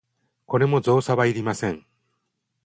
[0.47, 1.85] これも造作はいりません。